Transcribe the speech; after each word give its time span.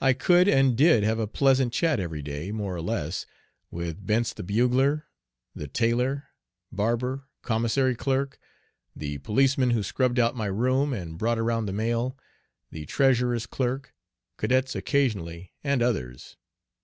*I 0.00 0.12
could 0.12 0.46
and 0.46 0.76
did 0.76 1.02
have 1.02 1.18
a 1.18 1.26
pleasant 1.26 1.72
chat 1.72 1.98
every 1.98 2.22
day, 2.22 2.52
more 2.52 2.72
or 2.76 2.80
less, 2.80 3.26
with 3.68 4.06
"Bentz 4.06 4.32
the 4.32 4.44
bugler," 4.44 5.08
the 5.56 5.66
tailor, 5.66 6.28
barber, 6.70 7.26
commissary 7.42 7.96
clerk, 7.96 8.38
the 8.94 9.18
policeman 9.18 9.70
who 9.70 9.82
scrubbed 9.82 10.20
out 10.20 10.36
my 10.36 10.46
room 10.46 10.92
and 10.92 11.18
brought 11.18 11.40
around 11.40 11.66
the 11.66 11.72
mail, 11.72 12.16
the 12.70 12.86
treasurer's 12.86 13.46
clerk, 13.46 13.92
cadets 14.36 14.76
occasionally, 14.76 15.52
and 15.64 15.82
others. 15.82 16.36